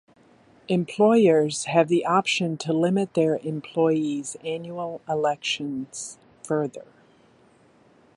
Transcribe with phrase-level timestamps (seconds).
[0.67, 6.87] Employers have the option to limit their employees' annual elections further.